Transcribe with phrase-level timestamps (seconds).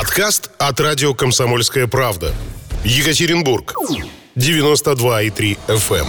[0.00, 2.34] Подкаст от радио «Комсомольская правда».
[2.84, 3.74] Екатеринбург.
[4.34, 6.06] 92,3 FM.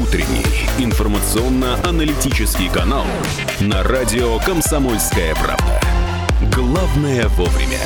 [0.00, 0.46] Утренний
[0.78, 3.06] информационно-аналитический канал
[3.58, 5.80] на радио «Комсомольская правда».
[6.54, 7.80] Главное вовремя.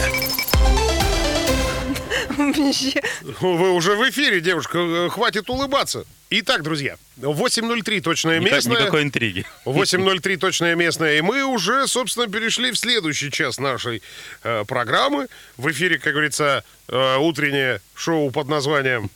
[3.41, 5.09] Вы уже в эфире, девушка.
[5.09, 6.05] Хватит улыбаться.
[6.41, 8.81] Итак, друзья, 8.03 точное Никак- местное.
[8.81, 9.45] никакой интриги.
[9.65, 11.19] 8.03 точное местное.
[11.19, 14.03] И мы уже, собственно, перешли в следующий час нашей
[14.43, 15.29] э, программы.
[15.57, 19.11] В эфире, как говорится, э, утреннее шоу под названием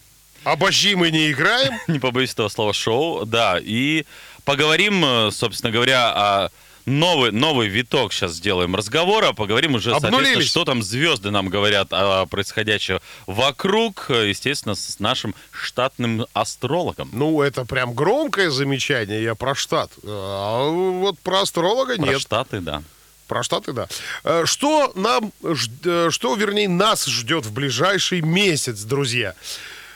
[0.45, 1.75] «Обожди, мы не играем».
[1.89, 3.59] Не побоюсь этого слова шоу, да.
[3.61, 4.05] И
[4.45, 6.48] поговорим, э, собственно говоря, о
[6.88, 9.33] новый, новый виток сейчас сделаем разговора.
[9.33, 16.27] Поговорим уже, соответственно, что там звезды нам говорят о происходящем вокруг, естественно, с нашим штатным
[16.33, 17.11] астрологом.
[17.12, 19.91] Ну, это прям громкое замечание, я про штат.
[20.05, 22.20] А вот про астролога Про нет.
[22.20, 22.83] штаты, да.
[23.27, 23.89] Про штаты, да.
[24.25, 29.34] Э, Что нам, э, что, вернее, нас ждет в ближайший месяц, друзья?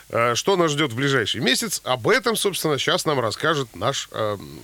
[0.09, 1.81] Э, Что нас ждет в ближайший месяц?
[1.83, 4.59] Об этом, собственно, сейчас нам расскажет наш, эм,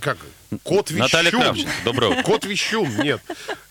[0.00, 0.18] как,
[0.62, 1.02] кот Вещун.
[1.04, 2.22] Наталья Кравченко, доброе утро.
[2.22, 3.20] Кот Вещун, нет.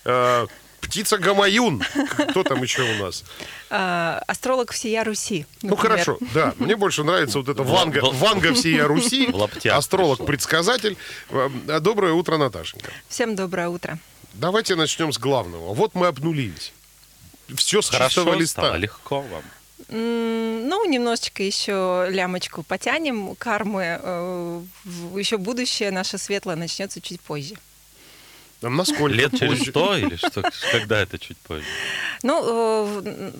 [0.04, 0.46] Э,
[0.80, 1.82] Птица Гамаюн.
[2.28, 3.24] Кто там еще у нас?
[3.70, 5.46] А, астролог всея Руси.
[5.62, 5.92] Ну например.
[6.04, 6.52] хорошо, да.
[6.58, 9.28] Мне больше нравится вот это Ванга, Ванга всея Руси,
[9.68, 10.96] астролог-предсказатель.
[11.30, 11.48] Э,
[11.80, 12.92] Доброе утро, Наташенька.
[13.08, 13.98] Всем доброе утро.
[14.34, 15.72] Давайте начнем с главного.
[15.74, 16.72] Вот мы обнулились.
[17.56, 18.62] Все с чистого Хорошо листа.
[18.62, 19.42] стало, легко вам.
[19.88, 24.00] Ну, немножечко еще лямочку потянем кармы.
[24.02, 24.62] э,
[25.16, 27.54] Еще будущее наше светлое начнется чуть позже.
[28.64, 30.42] А Насколько Лет через сто или что?
[30.72, 31.64] Когда это чуть позже?
[32.22, 33.30] Ну, э,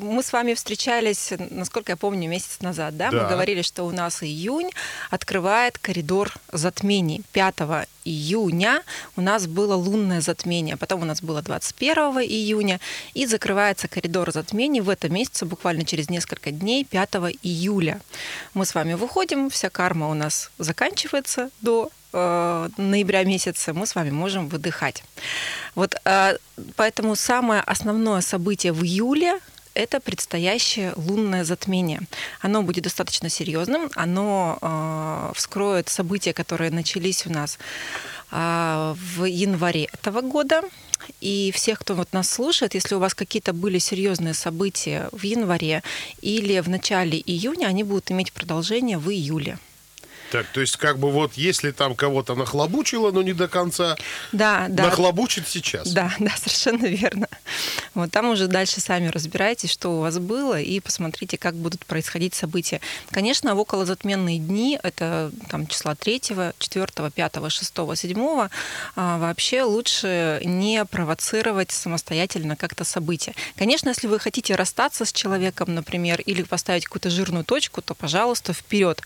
[0.00, 3.10] мы с вами встречались, насколько я помню, месяц назад, да?
[3.10, 3.22] Да.
[3.22, 4.70] Мы говорили, что у нас июнь
[5.10, 7.22] открывает коридор затмений.
[7.32, 8.82] 5 июня
[9.16, 12.80] у нас было лунное затмение, потом у нас было 21 июня,
[13.14, 17.10] и закрывается коридор затмений в этом месяце, буквально через несколько дней, 5
[17.42, 18.00] июля.
[18.54, 23.94] Мы с вами выходим, вся карма у нас заканчивается до э, ноября месяца, мы с
[23.94, 25.04] вами можем выдыхать.
[25.74, 26.36] Вот э,
[26.76, 29.40] поэтому самое основное событие в июле
[29.76, 32.00] это предстоящее лунное затмение.
[32.40, 37.58] Оно будет достаточно серьезным, оно э, вскроет события, которые начались у нас
[38.32, 40.62] э, в январе этого года.
[41.20, 45.82] И всех, кто вот нас слушает, если у вас какие-то были серьезные события в январе
[46.22, 49.58] или в начале июня, они будут иметь продолжение в июле.
[50.30, 53.96] Так, то есть, как бы вот, если там кого-то нахлобучило, но не до конца,
[54.32, 54.84] Да, да.
[54.84, 55.92] нахлобучит сейчас.
[55.92, 57.28] Да, да, совершенно верно.
[57.94, 62.34] Вот там уже дальше сами разбирайтесь, что у вас было, и посмотрите, как будут происходить
[62.34, 62.80] события.
[63.10, 66.20] Конечно, в околозатменные дни, это там числа 3,
[66.58, 68.48] 4, 5, 6, 7,
[68.96, 73.34] вообще лучше не провоцировать самостоятельно как-то события.
[73.56, 78.52] Конечно, если вы хотите расстаться с человеком, например, или поставить какую-то жирную точку, то, пожалуйста,
[78.52, 79.02] вперед.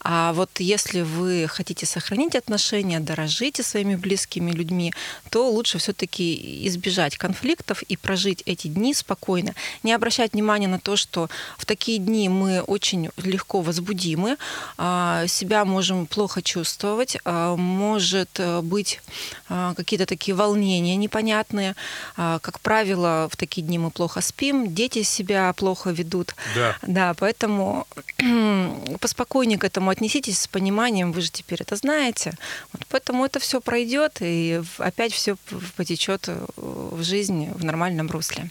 [0.00, 4.92] А вот если вы хотите сохранить отношения, дорожите своими близкими людьми,
[5.30, 9.54] то лучше все-таки избежать конфликтов и прожить эти дни спокойно.
[9.82, 11.28] Не обращать внимания на то, что
[11.58, 14.36] в такие дни мы очень легко возбудимы,
[14.76, 19.00] а, себя можем плохо чувствовать, а, может э, быть
[19.48, 21.74] а, какие-то такие волнения непонятные.
[22.16, 26.34] Как правило, в такие дни мы плохо спим, дети себя плохо ведут.
[26.54, 26.76] Да.
[26.82, 27.86] Да, поэтому
[29.00, 32.32] поспокойнее к этому отнеситесь с пониманием, вы же теперь это знаете.
[32.72, 35.36] Вот поэтому это все пройдет, и опять все
[35.76, 38.50] потечет э, в жизнь в нормальном русле.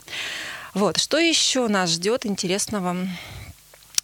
[0.74, 2.96] Вот, что еще нас ждет интересного?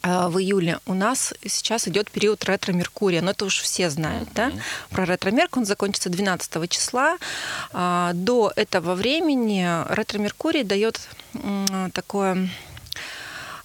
[0.03, 4.51] э, В июле у нас сейчас идет период ретро-меркурия, но это уж все знают, да?
[4.89, 7.17] Про ретро-мерк он закончится 12 числа.
[7.71, 10.99] А, До этого времени ретро-меркурий дает
[11.93, 12.49] такое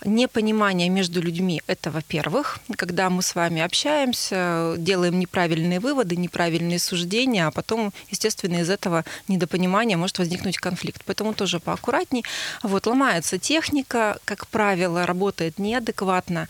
[0.04, 1.62] непонимание между людьми.
[1.66, 8.58] Это, во-первых, когда мы с вами общаемся, делаем неправильные выводы, неправильные суждения, а потом, естественно,
[8.60, 11.02] из этого недопонимания может возникнуть конфликт.
[11.04, 12.24] Поэтому тоже поаккуратней.
[12.62, 16.48] Вот, ломается техника, как правило, работает неадекватно.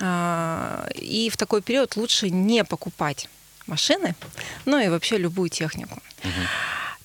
[0.00, 3.28] А, И в такой период лучше не покупать
[3.66, 4.14] машины,
[4.64, 5.98] ну и вообще любую технику.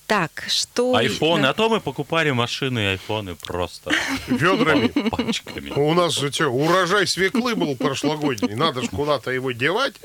[0.08, 0.96] Так, что...
[0.96, 3.92] Айфоны, а то мы покупали машины и айфоны просто
[4.28, 4.88] Ведрами.
[5.10, 5.72] пачками.
[5.72, 8.54] У нас же что, урожай свеклы был прошлогодний.
[8.54, 9.96] Надо же куда-то его девать.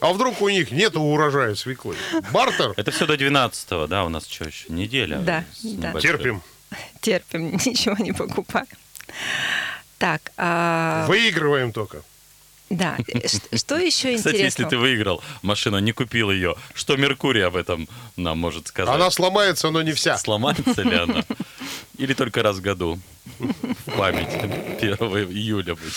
[0.00, 1.96] А вдруг у них нет урожая свеклы?
[2.32, 2.74] Бартер?
[2.76, 5.18] Это все до 12 да, у нас что еще, неделя?
[5.18, 5.98] Да, да.
[6.00, 6.42] Терпим.
[7.00, 8.66] терпим, ничего не покупаем.
[9.98, 12.02] Так, а, Выигрываем только.
[12.68, 12.96] Да.
[13.06, 14.68] Э, Что еще Кстати, если интересно?
[14.70, 18.94] ты выиграл машину, не купил ее, что Меркурий об этом нам может сказать?
[18.94, 20.18] Она сломается, но не вся.
[20.18, 21.24] Сломается ли она?
[21.96, 22.98] Или только раз в году?
[23.38, 24.28] В память.
[24.82, 24.94] 1
[25.30, 25.92] июля будет.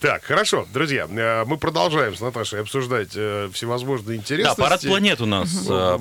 [0.00, 4.60] Так, хорошо, друзья, э, мы продолжаем с Наташей обсуждать э, всевозможные Да, интересности.
[4.60, 5.48] парад планет у нас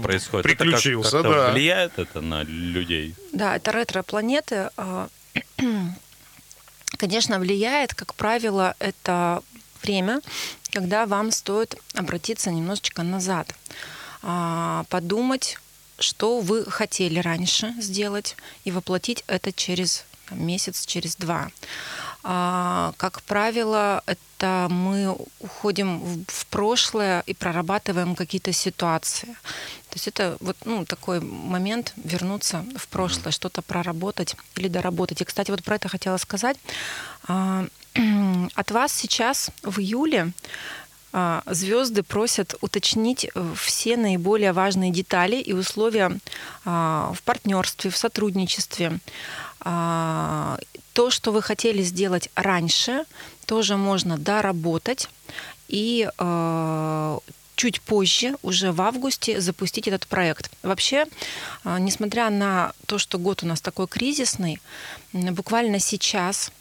[0.01, 0.45] происходит.
[0.45, 1.51] Это как- Приключился, да.
[1.51, 3.15] Влияет это на людей?
[3.31, 4.69] Да, это ретро-планеты.
[4.77, 5.07] а,
[6.97, 9.41] Конечно, влияет, как правило, это
[9.83, 10.21] время,
[10.71, 13.53] когда вам стоит обратиться немножечко назад,
[14.23, 15.57] а, подумать,
[15.99, 21.49] что вы хотели раньше сделать, и воплотить это через месяц, через два.
[22.23, 29.27] А, Как правило, это мы уходим в- прошлое и прорабатываем какие-то ситуации.
[29.89, 35.21] То есть это вот ну, такой момент вернуться в прошлое, что-то проработать или доработать.
[35.21, 36.57] И, кстати, вот про это хотела сказать.
[37.27, 37.65] А,
[38.55, 40.31] От вас сейчас в июле
[41.45, 46.17] звезды просят уточнить э, все наиболее важные детали и условия
[46.63, 48.99] а, в партнерстве, в сотрудничестве.
[49.59, 50.57] А,
[50.93, 53.05] То, что вы хотели сделать раньше,
[53.45, 55.09] тоже можно доработать
[55.67, 56.07] и
[57.61, 60.49] чуть позже, уже в августе, запустить этот проект.
[60.63, 61.05] Вообще,
[61.63, 64.59] а, несмотря на то, что год у нас такой кризисный,
[65.13, 66.60] буквально сейчас а,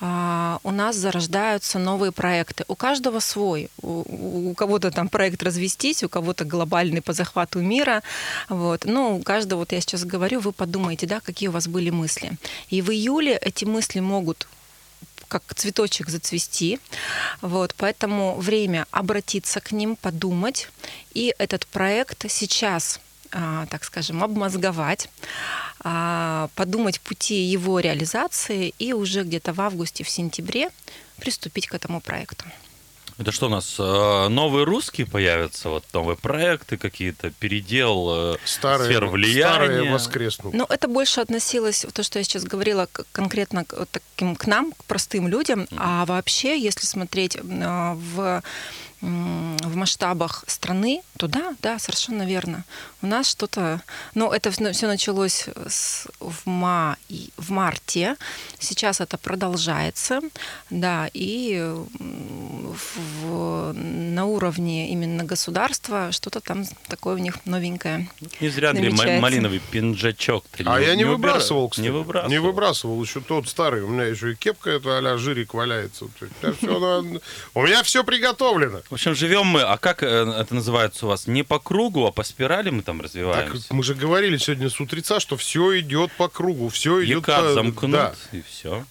[0.00, 2.64] у нас зарождаются новые проекты.
[2.68, 3.70] У каждого свой.
[3.80, 8.02] У, у кого-то там проект развестись, у кого-то глобальный по захвату мира.
[8.48, 8.84] Вот.
[8.84, 12.32] Ну, у каждого, вот я сейчас говорю, вы подумаете, да, какие у вас были мысли.
[12.68, 14.46] И в июле эти мысли могут
[15.28, 16.78] как цветочек зацвести.
[17.40, 20.68] Вот, поэтому время обратиться к ним, подумать.
[21.14, 25.08] И этот проект сейчас, а, так скажем, обмозговать,
[25.80, 30.70] а, подумать пути его реализации и уже где-то в августе, в сентябре
[31.18, 32.44] приступить к этому проекту.
[33.18, 38.90] Это что у нас, э, новые русские появятся, вот новые проекты какие-то, передел э, Старые,
[38.90, 39.54] сфер влияния?
[39.54, 40.52] старые воскреснут.
[40.52, 44.84] Но это больше относилось, то, что я сейчас говорила, конкретно к, таким, к нам, к
[44.84, 45.66] простым людям.
[45.78, 48.42] А вообще, если смотреть в,
[49.00, 52.64] в масштабах страны, то да, да, совершенно верно.
[53.02, 53.82] У нас что-то...
[54.14, 58.16] Но это все началось с, в, ма, и- в марте.
[58.58, 60.20] Сейчас это продолжается.
[60.70, 61.74] Да, и
[63.76, 68.08] на уровне именно государства что-то там такое у них новенькое.
[68.40, 69.20] Не зря, намечается.
[69.20, 71.86] малиновый пинджачок-то А я не, убира- выбрасывал, кстати.
[71.86, 72.30] Не выбрасывал.
[72.30, 73.02] Не выбрасывал.
[73.02, 73.82] Еще тот старый.
[73.82, 76.06] У меня еще и кепка эта а-ля жирик валяется.
[76.20, 76.62] Есть
[77.54, 78.80] У меня все приготовлено.
[78.88, 81.26] В общем, живем мы, а как э, это называется у вас?
[81.26, 83.74] Не по кругу, а по спирали мы там развиваемся?
[83.74, 87.52] мы же говорили сегодня с утреца, что все идет по кругу, все идет по...
[87.52, 88.84] замкнут, и все.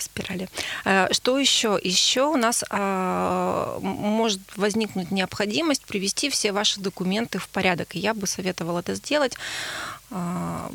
[0.00, 0.48] По спирали.
[0.84, 1.78] Э, Что еще?
[1.82, 7.94] Еще у нас а, может возникнуть необходимость привести все ваши документы в порядок.
[7.96, 9.34] И я бы советовала это сделать.
[10.10, 10.70] А,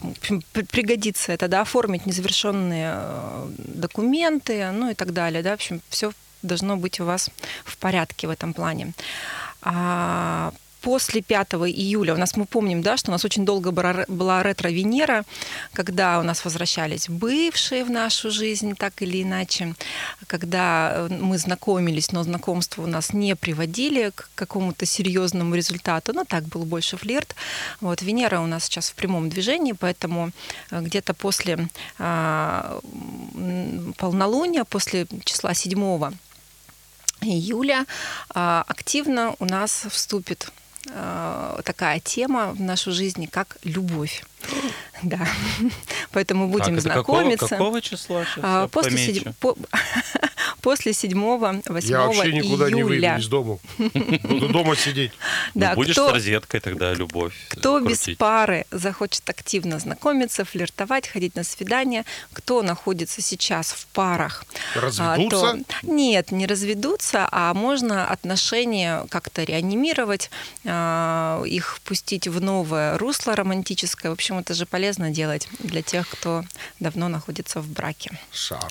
[0.00, 5.80] в пригодится это, да, оформить незавершенные э, документы, ну и так далее, да, в общем,
[5.88, 6.12] все
[6.42, 7.30] должно быть у вас
[7.64, 8.92] в порядке в этом плане.
[9.62, 14.42] А, После 5 июля у нас, мы помним, да, что у нас очень долго была
[14.42, 15.24] ретро-Венера,
[15.72, 19.74] когда у нас возвращались бывшие в нашу жизнь, так или иначе,
[20.26, 26.24] когда э, мы знакомились, но знакомства у нас не приводили к какому-то серьезному результату, но
[26.24, 27.34] так был больше флирт.
[27.80, 30.30] Вот Венера у нас сейчас в прямом движении, поэтому
[30.70, 31.68] э, где-то после
[31.98, 32.80] а,
[33.96, 35.78] полнолуния, после числа 7
[37.20, 37.86] июля
[38.30, 40.52] а, активно у нас вступит
[40.84, 44.24] такая тема в нашу жизнь, как любовь.
[45.02, 45.20] Да.
[46.12, 47.48] Поэтому будем Так, это какого, знакомиться.
[47.48, 48.38] какого числа сейчас?
[48.42, 49.12] А, После, помечу.
[49.24, 49.56] седь- по-
[50.62, 53.18] после 7-8 Я вообще никуда не выйду июля.
[53.18, 53.58] из дома.
[53.78, 55.12] Буду дома сидеть.
[55.54, 57.32] Ну, Да, будешь кто- с розеткой тогда, любовь.
[57.48, 64.44] Кто без пары захочет активно знакомиться, флиртовать, ходить на свидания, кто находится сейчас в парах,
[64.74, 65.64] а, Разведутся?
[65.66, 70.30] то- нет, не разведутся, а можно отношения как-то реанимировать,
[70.64, 74.10] а, их пустить в новое русло романтическое.
[74.10, 76.44] В общем, это же полезно делать для тех, кто
[76.80, 78.10] давно находится в браке.
[78.32, 78.68] Шарман.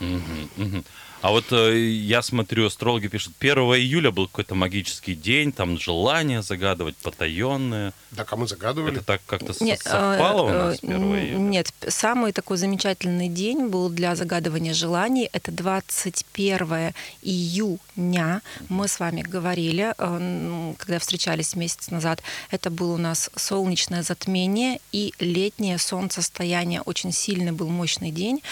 [0.00, 0.84] Мгм, мгм.
[1.22, 6.42] А вот э, я смотрю, астрологи пишут, 1 июля был какой-то магический день, там желания
[6.42, 7.92] загадывать, потаенные.
[8.16, 8.96] Так, а мы загадывали.
[8.96, 11.38] Это так как-то Нет, совпало у э, нас э, 1 июля?
[11.38, 15.30] Нет, самый такой замечательный день был для загадывания желаний.
[15.32, 18.42] Это 21 июня.
[18.68, 22.20] Мы с вами говорили, э, когда встречались месяц назад.
[22.50, 26.80] Это было у нас солнечное затмение и летнее солнцестояние.
[26.80, 28.42] Очень сильный был мощный день.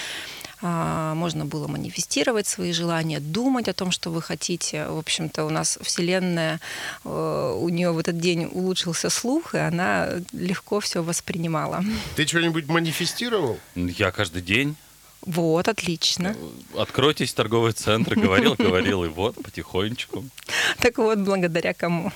[0.62, 4.86] А, можно было манифестировать свои желания, думать о том, что вы хотите.
[4.86, 6.60] В общем-то, у нас Вселенная,
[7.04, 11.82] э, у нее в этот день улучшился слух, и она легко все воспринимала.
[12.16, 13.58] Ты что-нибудь манифестировал?
[13.74, 14.76] Я каждый день
[15.22, 16.34] Вот, отлично.
[16.76, 20.24] Откройтесь торговый центр, говорил, говорил, и вот потихонечку.
[20.78, 22.12] Так вот, благодаря кому?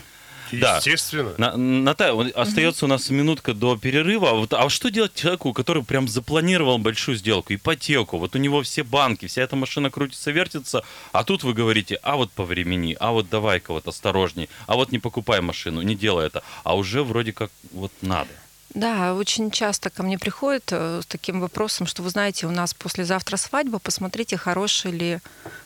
[0.52, 0.76] Да.
[0.76, 1.34] Естественно.
[1.38, 4.30] На, Наталья, остается у нас минутка до перерыва.
[4.30, 8.18] Вот, а что делать человеку, который прям запланировал большую сделку, ипотеку?
[8.18, 10.82] Вот у него все банки, вся эта машина крутится, вертится,
[11.12, 14.92] а тут вы говорите, а вот по времени, а вот давай-ка вот осторожней, а вот
[14.92, 16.42] не покупай машину, не делай это.
[16.62, 18.30] А уже вроде как вот надо.
[18.70, 22.74] Да, очень часто ко мне приходят э, с таким вопросом, что вы знаете, у нас
[22.74, 25.20] послезавтра свадьба, посмотрите, хороший ли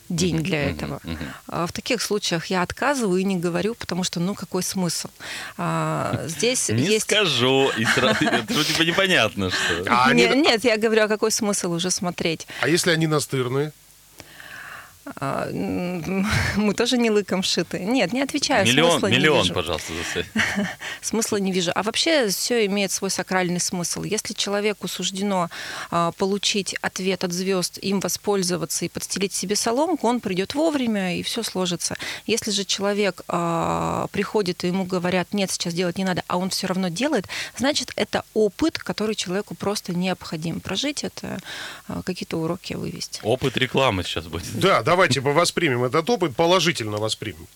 [0.09, 1.01] день для этого.
[1.47, 5.09] А В таких случаях я отказываю и не говорю, потому что, ну, какой смысл?
[5.57, 7.05] А, Здесь Не есть...
[7.05, 7.71] скажу.
[7.79, 9.85] И сразу, это же типа непонятно, что.
[9.87, 12.47] А Нет, я говорю, а какой смысл уже смотреть?
[12.61, 13.73] А если они настырные?
[15.17, 15.49] А,
[16.57, 17.81] Мы тоже не лыком шиты.
[17.81, 18.67] Нет, не отвечаю.
[18.67, 19.55] Миллион, смысла не миллион, вижу.
[19.55, 20.69] пожалуйста, за.
[21.01, 21.73] Смысла не вижу.
[21.75, 24.03] А вообще все имеет свой сакральный смысл.
[24.03, 25.49] Если человеку суждено
[25.91, 31.23] а, получить ответ от звезд, им воспользоваться и подстелить себе соломку, он придет вовремя и
[31.23, 31.97] все сложится.
[32.27, 36.51] Если же человек а, приходит и ему говорят, нет, сейчас делать не надо, а он
[36.51, 40.61] все равно делает, значит, это опыт, который человеку просто необходим.
[40.61, 41.39] Прожить это,
[42.05, 43.21] какие-то уроки вывести.
[43.23, 44.47] Опыт рекламы сейчас будет.
[44.59, 47.47] Да, давайте воспримем этот опыт, положительно воспримем.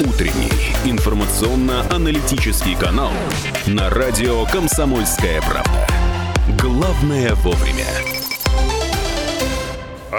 [0.00, 0.50] Утренний
[0.84, 3.12] информационно-аналитический канал
[3.68, 5.86] на радио «Комсомольская правда».
[6.60, 8.19] Главное вовремя.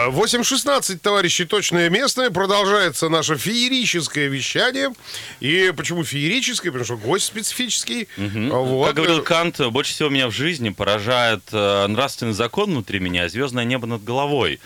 [0.05, 2.31] А, 8.16, товарищи, точное место.
[2.31, 4.93] Продолжается наше феерическое вещание.
[5.39, 6.72] И почему феерическое?
[6.72, 8.08] Потому что гость специфический.
[8.17, 8.88] А, Вот.
[8.88, 13.63] Как говорил Кант, больше всего меня в жизни поражает э, нравственный закон внутри меня, звездное
[13.63, 14.60] небо над головой.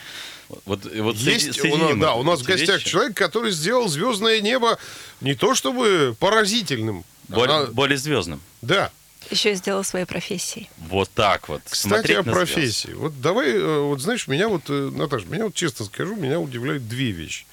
[0.65, 2.89] Вот, вот Есть, у нас, да, у нас в гостях вещи.
[2.89, 4.77] человек, который сделал звездное небо
[5.20, 7.04] не то чтобы поразительным.
[7.27, 8.42] Более, а- более звездным.
[8.62, 8.92] да.
[9.32, 10.70] Еще и сделал своей профессией.
[10.77, 11.62] Вот так вот.
[11.67, 12.94] Кстати, Смотреть о профессии.
[12.94, 16.88] Вот давай, э, вот знаешь, меня вот, э, Наташа, меня вот честно скажу, меня удивляют
[16.88, 17.46] две вещи.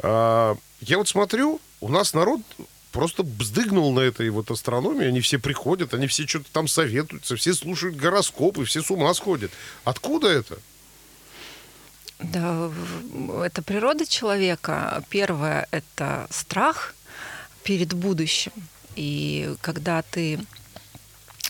[0.00, 2.40] А, Я вот смотрю, у нас народ
[2.92, 7.54] просто бздыгнул на этой вот астрономии, они все приходят, они все что-то там советуются, все
[7.54, 9.50] слушают гороскопы, все с ума сходят.
[9.84, 10.58] Откуда это?
[12.20, 12.70] Да,
[13.44, 15.02] это природа человека.
[15.08, 16.94] Первое– это страх
[17.64, 18.52] перед будущим.
[18.94, 20.38] И когда ты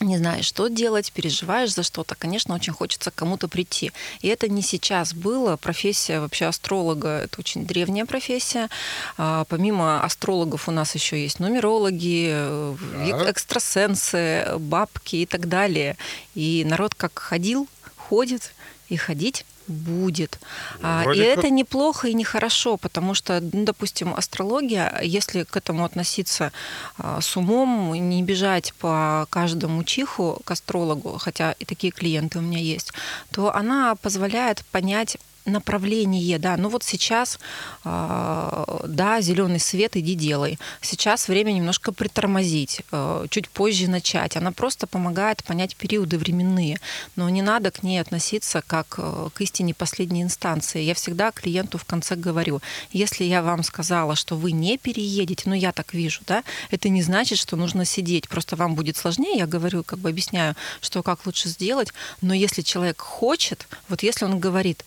[0.04, 3.92] не знаешь, что делать, переживаешь за что-то, конечно, очень хочется к кому-то прийти.
[4.20, 5.56] И это не сейчас было.
[5.56, 8.68] Профессия вообще астролога– это очень древняя профессия.
[9.16, 12.76] А, Помимо астрологов у нас еще есть нумерологи, э,
[13.10, 13.28] Так.
[13.30, 15.96] экстрасенсы, бабки и так далее.
[16.34, 18.52] И народ как ходил, ходит
[18.88, 20.38] и ходить будет.
[20.82, 25.56] А, И Вроде как- это неплохо и нехорошо, потому что, ну, допустим, астрология, если к
[25.56, 26.52] этому относиться
[26.98, 32.42] а, с умом, не бежать по каждому чиху к астрологу, хотя и такие клиенты у
[32.42, 32.92] меня есть,
[33.30, 37.38] то она позволяет понять направление, да, ну вот сейчас,
[37.84, 40.58] а, да, зеленый свет, иди делай.
[40.80, 44.36] Сейчас время немножко притормозить, э, чуть позже начать.
[44.36, 46.80] Она просто помогает понять периоды временные,
[47.16, 50.80] но не надо к ней относиться как э, к истине последней инстанции.
[50.80, 52.60] Я всегда клиенту в конце говорю,
[52.92, 57.02] если я вам сказала, что вы не переедете, ну я так вижу, да, это не
[57.02, 61.26] значит, что нужно сидеть, просто вам будет сложнее, я говорю, как бы объясняю, что как
[61.26, 64.84] лучше сделать, но если человек хочет, вот если он говорит,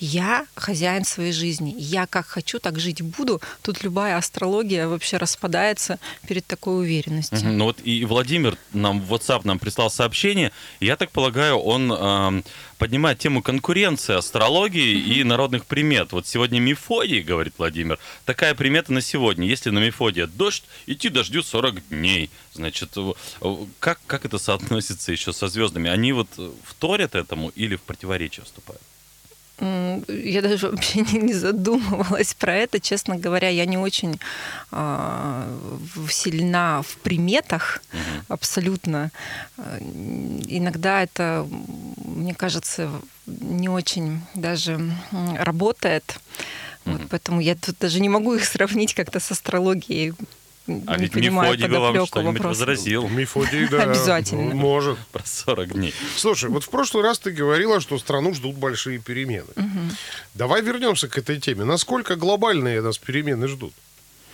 [0.00, 1.74] я хозяин своей жизни.
[1.76, 3.40] Я как хочу, так жить буду.
[3.62, 7.38] Тут любая астрология вообще распадается перед такой уверенностью.
[7.38, 7.58] Мгм.
[7.58, 10.52] Ну вот и Владимир нам в WhatsApp нам прислал сообщение.
[10.80, 12.44] Я так полагаю, он эм,
[12.78, 16.12] поднимает тему конкуренции астрологии и народных примет.
[16.12, 19.46] Вот сегодня Мефодий, говорит Владимир, такая примета на сегодня.
[19.46, 22.30] Если на Мефодия дождь, идти дождю 40 дней.
[22.54, 25.90] Значит, э, э, как, как это соотносится еще со звездами?
[25.90, 28.82] Они вот э, вторят этому или в противоречие вступают?
[29.60, 32.80] Я даже вообще не задумывалась про это.
[32.80, 34.20] Честно говоря, я не очень
[34.70, 37.82] в- сильна в приметах
[38.28, 39.10] абсолютно.
[39.56, 39.78] А,
[40.48, 41.46] Иногда это,
[42.04, 42.90] мне кажется,
[43.26, 44.80] не очень даже
[45.38, 46.18] работает.
[46.84, 50.14] Вот поэтому я тут даже не могу их сравнить как-то с астрологией.
[50.86, 53.84] А не ведь понимаю Мефодий бы вам что-нибудь возразил Мефодий, да.
[53.84, 54.54] Обязательно.
[54.54, 54.98] Может.
[55.12, 55.94] про 40 дней.
[56.16, 59.48] Слушай, вот в прошлый раз ты говорила, что страну ждут большие перемены.
[60.34, 61.64] Давай вернемся к этой теме.
[61.64, 63.72] Насколько глобальные нас перемены ждут?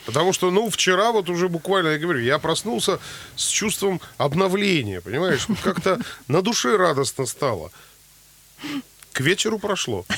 [0.06, 2.98] Потому что, ну, вчера вот уже буквально, я говорю, я проснулся
[3.36, 5.46] с чувством обновления, понимаешь?
[5.62, 5.98] Как-то
[6.28, 7.70] на душе радостно стало.
[9.14, 10.04] К вечеру прошло.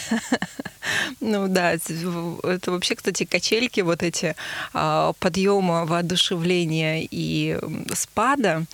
[1.21, 4.37] Ну да, это вообще, кстати, качельки вот эти
[4.73, 7.59] а, подъема, воодушевления и
[7.93, 8.67] спада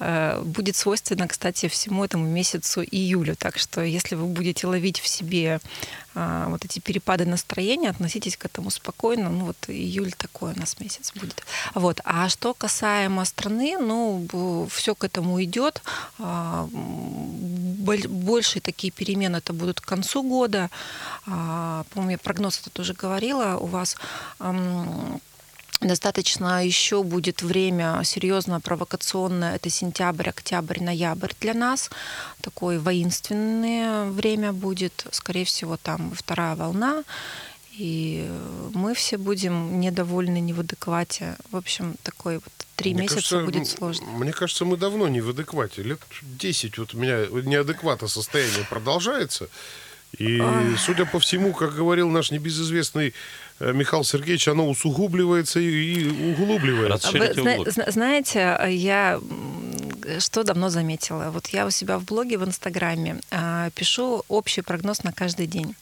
[0.00, 3.36] э, будет свойственно, кстати, всему этому месяцу июлю.
[3.36, 5.60] Так что если вы будете ловить в себе
[6.14, 9.30] а, вот эти перепады настроения, относитесь к этому спокойно.
[9.30, 11.44] Ну вот июль такой у нас месяц будет.
[11.74, 12.00] Вот.
[12.04, 15.82] А что касаемо страны, ну все к этому идет.
[17.80, 20.70] Большие такие перемены это будут к концу года.
[21.26, 23.56] А, По-моему, я прогноз это тоже говорила.
[23.56, 23.96] У вас
[25.80, 29.56] Достаточно еще будет время серьезно провокационное.
[29.56, 31.90] Это сентябрь, октябрь, ноябрь для нас.
[32.42, 35.06] Такое воинственное время будет.
[35.10, 37.02] Скорее всего, там вторая волна.
[37.80, 38.30] И
[38.74, 41.36] мы все будем недовольны, не в адеквате.
[41.50, 44.06] В общем, такой вот три Мне месяца кажется, будет сложно.
[44.18, 45.82] Мне кажется, мы давно не в адеквате.
[45.82, 49.48] Лет 10 вот у меня неадеквата состояние продолжается.
[50.18, 50.42] И,
[50.76, 53.14] судя по всему, как говорил наш небезызвестный
[53.60, 57.08] э, Михаил Сергеевич, оно усугубливается и, углубливается.
[57.08, 59.18] А Вы зна- знаете, я
[60.18, 61.30] что давно заметила?
[61.30, 65.74] Вот я у себя в блоге в Инстаграме а, пишу общий прогноз на каждый день.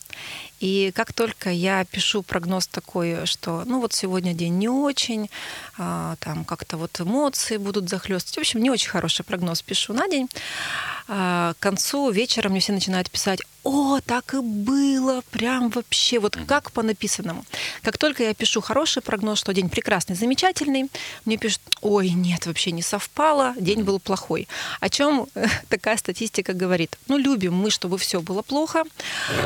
[0.60, 5.30] И как только я пишу прогноз такой, что ну вот сегодня день не очень,
[5.76, 8.36] а, там как-то вот эмоции будут захлестывать.
[8.36, 10.28] В общем, не очень хороший прогноз пишу на день.
[11.06, 16.36] А, к концу вечера мне все начинают писать, о, так и было, прям вообще, вот
[16.46, 17.44] как по написанному.
[17.82, 20.90] Как только я пишу хороший прогноз, что день прекрасный, замечательный,
[21.24, 24.48] мне пишут, ой, нет, вообще не совпало, день был плохой.
[24.80, 25.28] О чем
[25.68, 26.98] такая статистика говорит?
[27.08, 28.84] Ну, любим мы, чтобы все было плохо,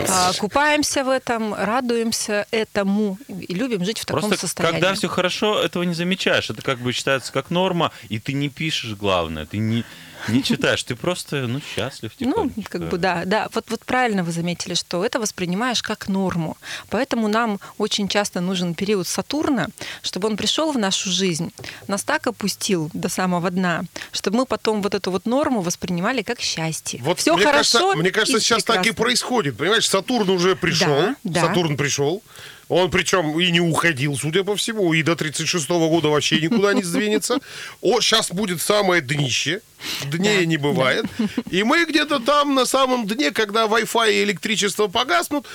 [0.09, 0.62] а, купаемся
[1.05, 4.81] в этом, радуемся этому и любим жить в таком Просто состоянии.
[4.81, 6.51] когда все хорошо, этого не замечаешь.
[6.51, 9.85] Это как бы считается как норма, и ты не пишешь, главное, ты не,
[10.29, 12.13] не читаешь, ты просто, ну, счастлив.
[12.21, 13.49] Ну, как бы да, да.
[13.55, 16.57] Вот, вот правильно вы заметили, что это воспринимаешь как норму.
[16.91, 19.69] Поэтому нам очень часто нужен период Сатурна,
[20.03, 21.53] чтобы он пришел в нашу жизнь,
[21.89, 26.41] нас так опустил до самого дна, чтобы мы потом вот эту вот норму воспринимали как
[26.41, 27.01] счастье.
[27.03, 27.79] Вот Все мне хорошо.
[27.79, 29.03] кажется, мне кажется, и сейчас так и прекрасно.
[29.05, 29.57] происходит.
[29.57, 30.89] Понимаешь, Сатурн уже пришел.
[30.89, 31.41] Да, да.
[31.47, 32.23] Сатурн пришел.
[32.69, 36.83] Он причем и не уходил, судя по всему, и до 36 года вообще никуда не
[36.83, 37.39] сдвинется.
[37.83, 39.61] О, сейчас будет самое днище.
[40.05, 41.05] Днее Да, не бывает.
[41.51, 45.47] И мы где-то там на самом дне, когда Wi-Fi и электричество погаснут,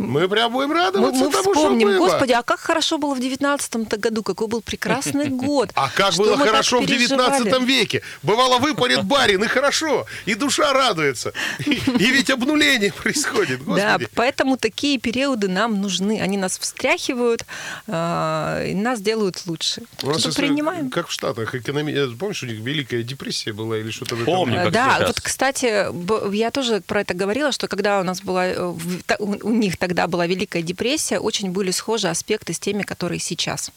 [0.00, 1.98] мы прям будем Мы, радоваться мы тому, что вспомним, было.
[1.98, 5.70] господи, а как хорошо было в девятнадцатом-то году, какой был прекрасный год.
[5.74, 7.38] А как Что было мы хорошо в переживали.
[7.44, 8.02] 19 веке.
[8.22, 11.32] Бывало, выпарит барин, и хорошо, и душа радуется.
[11.66, 14.08] И, и ведь обнуление происходит, Да, господи.
[14.14, 16.20] поэтому такие периоды нам нужны.
[16.20, 17.44] Они нас встряхивают,
[17.86, 19.82] а, и нас делают лучше.
[19.98, 20.90] Что принимаем.
[20.90, 21.92] Как в Штатах, экономи...
[21.92, 25.86] э, помнишь, у них Великая депрессия была или что-то в этом Помню, да, вот, кстати,
[26.34, 28.74] я тоже про это говорила, что когда у нас была, э,
[29.18, 33.70] у них тогда была Великая депрессия, очень были схожи аспекты с теми, которые сейчас.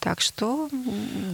[0.00, 0.68] Так что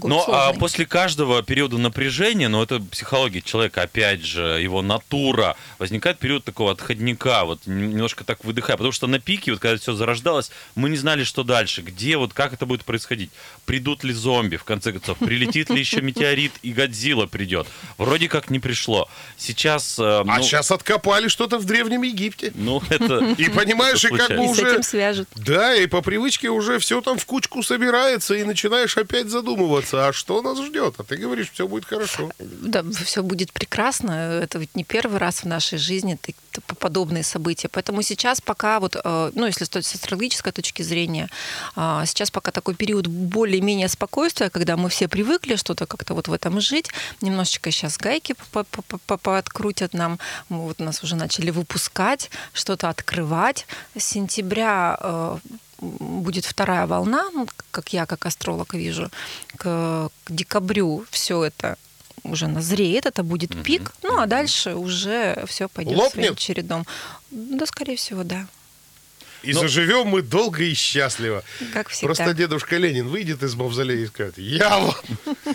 [0.03, 6.19] Но а после каждого периода напряжения, ну это психология человека, опять же, его натура, возникает
[6.19, 10.51] период такого отходника, вот немножко так выдыхая, потому что на пике, вот когда все зарождалось,
[10.75, 13.31] мы не знали, что дальше, где, вот как это будет происходить,
[13.65, 17.67] придут ли зомби, в конце концов, прилетит ли еще метеорит и Годзилла придет.
[17.99, 19.09] Вроде как не пришло.
[19.37, 22.53] Сейчас, э, А ну, сейчас откопали что-то в Древнем Египте.
[22.55, 23.35] ну это...
[23.39, 24.71] И понимаешь, и как бы И с уже...
[24.73, 25.29] этим свяжут.
[25.35, 30.13] Да, и по привычке уже все там в кучку собирается, и начинаешь опять задумываться, а
[30.13, 30.95] что нас ждет?
[30.99, 32.31] А ты говоришь, все будет хорошо.
[32.39, 34.41] Да, все будет прекрасно.
[34.43, 37.69] Это ведь не первый раз в нашей жизни ты- ты- подобные события.
[37.69, 41.29] Поэтому сейчас пока вот, э, ну, если с с астрологической точки зрения,
[41.77, 46.33] а, сейчас пока такой период более-менее спокойствия, когда мы все привыкли что-то как-то вот в
[46.33, 51.51] этом жить, немножечко сейчас гайки по- по- по- по- пооткрутят нам, вот нас уже начали
[51.51, 53.67] выпускать, что-то открывать.
[54.05, 55.39] Сентября э,
[55.81, 59.11] будет вторая волна, ну, как я как астролог вижу,
[59.57, 61.77] к, к декабрю все это
[62.23, 66.13] уже назреет, это будет пик, ну а дальше уже все пойдет Лопнет?
[66.13, 66.87] своим чередом.
[67.31, 68.47] Да, скорее всего, да.
[69.45, 71.43] И Ну- заживем мы долго и счастливо.
[71.73, 72.07] Как всегда.
[72.15, 75.03] Просто дедушка Ленин выйдет из мавзолея и скажет, я вот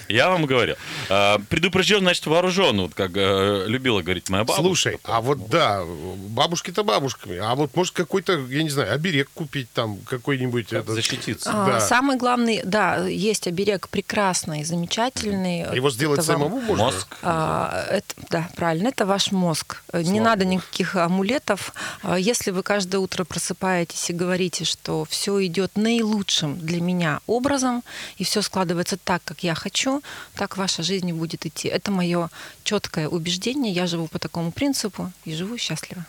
[0.08, 0.76] Я вам говорю.
[1.10, 4.62] А, Предупрежден, значит, вооружен, вот как э, любила говорить моя бабушка.
[4.62, 9.72] Слушай, а вот да, бабушки-то бабушками, а вот может какой-то, я не знаю, оберег купить
[9.74, 10.68] там, какой-нибудь...
[10.70, 11.50] Как этот- защититься.
[11.54, 11.80] А, да.
[11.80, 15.76] Самый главный, да, есть оберег прекрасный, замечательный.
[15.76, 16.86] Его сделать Это вам- самому можно?
[16.86, 17.08] Мозг.
[17.22, 19.82] А, это, да, правильно, это ваш мозг.
[19.94, 20.56] Не Слава надо богу.
[20.58, 21.74] никаких амулетов.
[22.04, 27.20] А, Если вы каждое утро просыпаетесь улыбаетесь и говорите, что все идет наилучшим для меня
[27.28, 27.84] образом,
[28.18, 30.02] и все складывается так, как я хочу,
[30.36, 31.68] так ваша жизнь и будет идти.
[31.68, 32.30] Это мое
[32.64, 33.74] четкое убеждение.
[33.74, 36.06] Я живу по такому принципу и живу счастливо.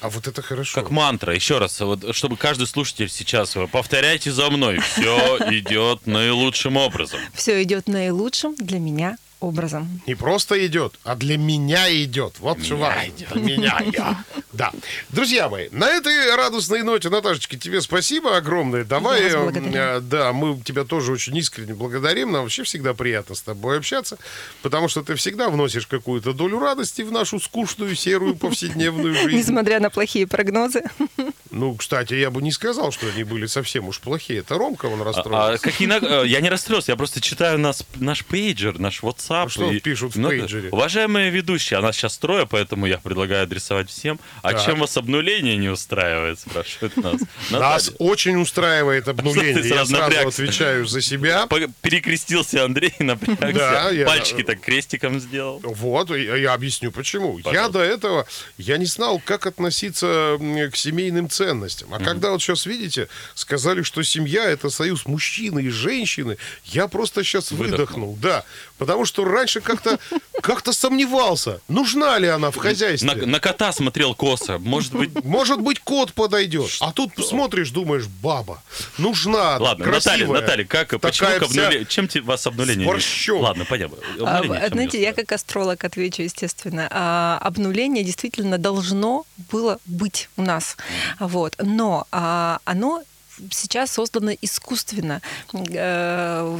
[0.00, 0.80] А вот это хорошо.
[0.80, 6.06] Как мантра, еще раз, вот, чтобы каждый слушатель сейчас, вы повторяйте за мной, все идет
[6.06, 7.20] наилучшим образом.
[7.34, 10.00] Все идет наилучшим для меня образом.
[10.06, 12.34] Не просто идет, а для меня идет.
[12.40, 13.08] Вот Меня что важно.
[13.08, 13.28] идет.
[13.32, 14.24] Для меня я.
[14.52, 14.72] Да.
[15.10, 18.84] Друзья мои, на этой радостной ноте, Наташечка, тебе спасибо огромное.
[18.84, 22.32] Давай, Я вас э, э, да, мы тебя тоже очень искренне благодарим.
[22.32, 24.18] Нам вообще всегда приятно с тобой общаться,
[24.60, 29.36] потому что ты всегда вносишь какую-то долю радости в нашу скучную, серую, повседневную жизнь.
[29.38, 30.82] Несмотря на плохие прогнозы.
[31.52, 34.38] Ну, кстати, я бы не сказал, что они были совсем уж плохие.
[34.38, 35.54] Это Ромка, он А, расстроился.
[35.54, 39.29] а какие на- э, Я не расстроился, я просто читаю нас, наш пейджер, наш WhatsApp.
[39.30, 40.68] А что и пишут в много- пейджере?
[40.70, 44.18] Уважаемые ведущие, а нас сейчас трое, поэтому я предлагаю адресовать всем.
[44.42, 44.64] А Так.
[44.64, 47.20] чем вас обнуление не устраивает, спрашивает нас.
[47.50, 49.68] Нас очень устраивает обнуление.
[49.68, 51.46] Я сразу отвечаю за себя.
[51.82, 53.52] Перекрестился Андрей, напрягся.
[53.52, 55.60] Да, Пальчики так крестиком сделал.
[55.62, 57.38] Вот, я объясню почему.
[57.52, 58.26] Я до этого,
[58.58, 60.36] я не знал, как относиться
[60.72, 61.92] к семейным ценностям.
[61.94, 67.22] А когда вот сейчас, видите, сказали, что семья– это союз мужчины и женщины, я просто
[67.24, 67.50] сейчас.
[67.50, 68.16] Выдохнул.
[68.20, 68.44] Да,
[68.78, 69.98] потому что раньше как-то
[70.42, 73.12] как сомневался, нужна ли она в хозяйстве.
[73.12, 74.58] На, на кота смотрел косо.
[74.58, 76.70] Может быть, Может быть, кот подойдет.
[76.80, 78.62] А тут смотришь, думаешь, баба,
[78.98, 80.18] нужна, Ладно, красивая.
[80.18, 83.40] Наталья, Наталья, как, почему к обнуле- чем вас обнуление с не- борщом.
[83.40, 83.98] Ладно, понятно.
[84.20, 86.88] А, Знаете, я как астролог отвечу, естественно.
[86.90, 90.76] А, Обнуление действительно должно было быть у нас.
[91.18, 91.56] Вот.
[91.58, 93.02] Но а, оно
[93.50, 95.20] сейчас создано искусственно.
[95.52, 96.58] Э,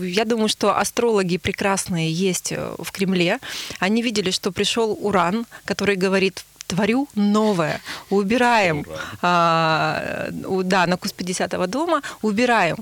[0.00, 3.38] Я думаю, что астрологи прекрасные есть э, в Кремле.
[3.78, 8.84] Они видели, что пришел Уран, который говорит творю новое, убираем,
[9.22, 12.76] а, да, на кус 50 дома, убираем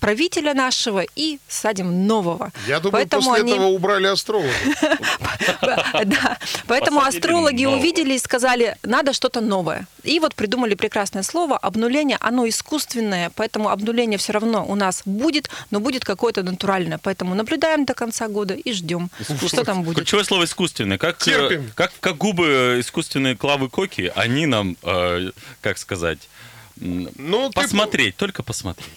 [0.00, 2.50] правителя нашего и садим нового.
[2.66, 4.48] Я думаю, Поэтому после они- этого убрали астролога.
[6.04, 6.38] да.
[6.66, 9.86] Поэтому астрологи увидели и сказали, надо что-то новое.
[10.02, 15.50] И вот придумали прекрасное слово обнуление, оно искусственное, поэтому обнуление все равно у нас будет,
[15.70, 16.98] но будет какое-то натуральное.
[17.02, 19.10] Поэтому наблюдаем до конца года и ждем,
[19.46, 19.96] что там будет.
[19.98, 20.96] Ключевое слово искусственное.
[20.96, 26.28] Как, э, как, как губы искусственные Клавы Коки, они нам, э, как сказать,
[26.76, 28.88] Ну, ты посмотреть, только посмотреть.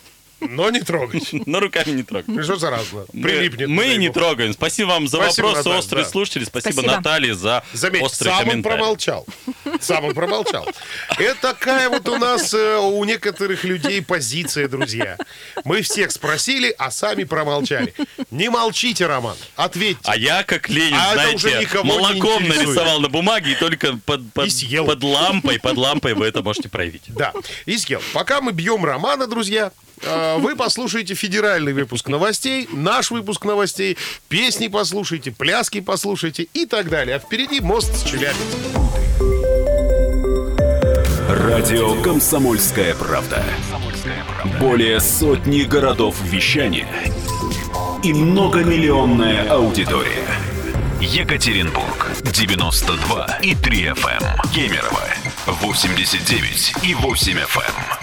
[0.50, 1.30] Но не трогать.
[1.46, 2.44] Но руками не трогать.
[2.44, 3.06] Что заразно?
[3.14, 3.70] Мы, Прилипнет.
[3.70, 4.54] мы не трогаем.
[4.54, 6.44] Спасибо вам за вопросы, острые слушатели.
[6.44, 6.82] Спасибо.
[6.82, 7.64] Наталье, за
[8.02, 9.26] острый сам он промолчал.
[9.80, 10.68] Сам он промолчал.
[11.18, 15.18] Это такая вот у нас, э, у некоторых людей позиция, друзья.
[15.64, 17.94] Мы всех спросили, а сами промолчали.
[18.32, 20.02] Не молчите, Роман, ответьте.
[20.06, 24.50] А я, как Ленин, А знаете, молоком нарисовал на бумаге, и только под, под, И
[24.50, 24.86] съел.
[24.86, 27.04] под лампой, под лампой вы это можете проявить.
[27.08, 27.34] Да,
[27.66, 28.02] и съел.
[28.14, 29.72] Пока мы бьем Романа, друзья,
[30.38, 33.98] вы послушаете федеральный выпуск новостей, наш выпуск новостей,
[34.30, 37.16] песни послушайте, пляски послушайте и так далее.
[37.16, 38.84] А впереди мост с Челябинском.
[41.30, 43.44] Радио «Комсомольская правда».
[44.60, 46.88] Более сотни городов вещания
[48.04, 50.28] и многомиллионная аудитория.
[51.00, 54.52] Екатеринбург 92 и 3 FM.
[54.54, 55.04] Кемерово
[55.48, 58.03] 89 и 8 FM.